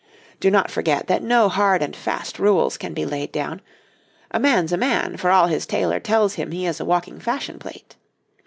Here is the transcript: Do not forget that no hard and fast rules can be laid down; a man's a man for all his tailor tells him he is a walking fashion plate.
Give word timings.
Do 0.39 0.49
not 0.49 0.71
forget 0.71 1.05
that 1.05 1.21
no 1.21 1.47
hard 1.47 1.83
and 1.83 1.95
fast 1.95 2.39
rules 2.39 2.75
can 2.75 2.95
be 2.95 3.05
laid 3.05 3.31
down; 3.31 3.61
a 4.31 4.39
man's 4.39 4.71
a 4.71 4.77
man 4.77 5.15
for 5.15 5.29
all 5.29 5.45
his 5.45 5.67
tailor 5.67 5.99
tells 5.99 6.33
him 6.33 6.49
he 6.51 6.65
is 6.65 6.79
a 6.79 6.85
walking 6.85 7.19
fashion 7.19 7.59
plate. 7.59 7.95